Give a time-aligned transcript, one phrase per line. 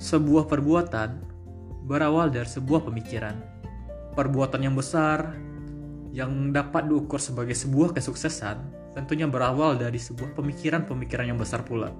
[0.00, 1.20] Sebuah perbuatan
[1.84, 3.36] berawal dari sebuah pemikiran.
[4.16, 5.36] Perbuatan yang besar
[6.16, 11.92] yang dapat diukur sebagai sebuah kesuksesan tentunya berawal dari sebuah pemikiran-pemikiran yang besar pula.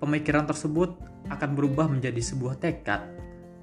[0.00, 0.96] Pemikiran tersebut
[1.28, 3.04] akan berubah menjadi sebuah tekad,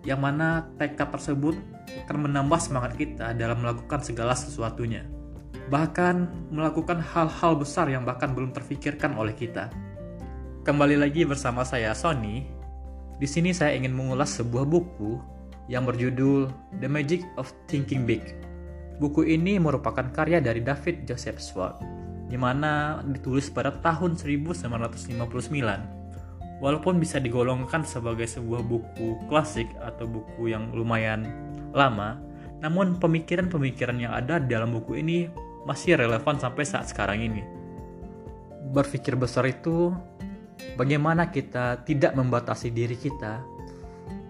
[0.05, 1.57] yang mana tekad tersebut
[2.05, 5.09] akan menambah semangat kita dalam melakukan segala sesuatunya.
[5.73, 6.15] Bahkan
[6.53, 9.73] melakukan hal-hal besar yang bahkan belum terfikirkan oleh kita.
[10.61, 12.61] Kembali lagi bersama saya Sony
[13.23, 15.15] di sini saya ingin mengulas sebuah buku
[15.71, 16.51] yang berjudul
[16.83, 18.19] The Magic of Thinking Big.
[18.99, 21.79] Buku ini merupakan karya dari David Joseph Schwartz,
[22.27, 24.67] di mana ditulis pada tahun 1959.
[26.59, 31.23] Walaupun bisa digolongkan sebagai sebuah buku klasik atau buku yang lumayan
[31.71, 32.19] lama,
[32.59, 35.31] namun pemikiran-pemikiran yang ada dalam buku ini
[35.63, 37.39] masih relevan sampai saat sekarang ini.
[38.75, 39.95] Berpikir besar itu
[40.75, 43.43] bagaimana kita tidak membatasi diri kita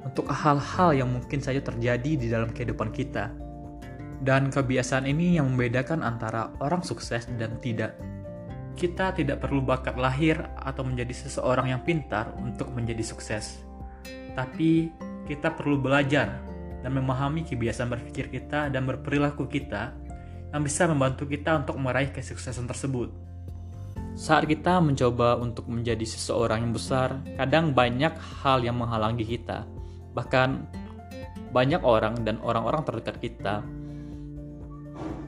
[0.04, 3.32] untuk hal-hal yang mungkin saja terjadi di dalam kehidupan kita.
[4.24, 8.00] Dan kebiasaan ini yang membedakan antara orang sukses dan tidak.
[8.74, 13.68] Kita tidak perlu bakat lahir atau menjadi seseorang yang pintar untuk menjadi sukses.
[14.34, 14.90] Tapi
[15.28, 16.40] kita perlu belajar
[16.84, 19.96] dan memahami kebiasaan berpikir kita dan berperilaku kita
[20.52, 23.33] yang bisa membantu kita untuk meraih kesuksesan tersebut.
[24.14, 28.14] Saat kita mencoba untuk menjadi seseorang yang besar, kadang banyak
[28.46, 29.66] hal yang menghalangi kita.
[30.14, 30.50] Bahkan
[31.50, 33.66] banyak orang dan orang-orang terdekat kita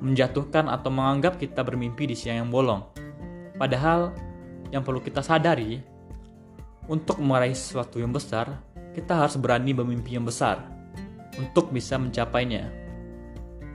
[0.06, 2.86] menjatuhkan atau menganggap kita bermimpi di siang yang bolong.
[3.58, 4.14] Padahal
[4.70, 5.82] yang perlu kita sadari,
[6.86, 8.62] untuk meraih sesuatu yang besar,
[8.94, 10.62] kita harus berani bermimpi yang besar
[11.42, 12.70] untuk bisa mencapainya.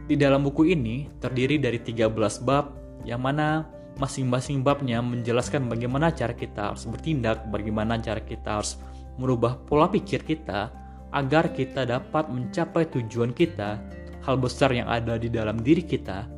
[0.07, 3.67] Di dalam buku ini terdiri dari 13 bab yang mana
[3.99, 8.79] masing-masing babnya menjelaskan bagaimana cara kita harus bertindak, bagaimana cara kita harus
[9.19, 10.71] merubah pola pikir kita
[11.11, 13.83] agar kita dapat mencapai tujuan kita,
[14.23, 16.31] hal besar yang ada di dalam diri kita,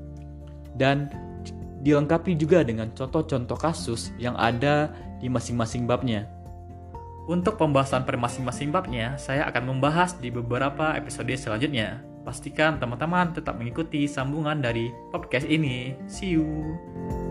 [0.81, 1.13] dan
[1.83, 4.91] dilengkapi juga dengan contoh-contoh kasus yang ada
[5.21, 6.31] di masing-masing babnya.
[7.31, 12.03] Untuk pembahasan per masing-masing babnya, saya akan membahas di beberapa episode selanjutnya.
[12.23, 15.95] Pastikan teman-teman tetap mengikuti sambungan dari podcast ini.
[16.07, 17.22] See you!